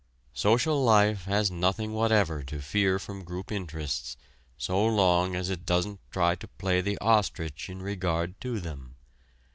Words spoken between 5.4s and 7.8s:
it doesn't try to play the ostrich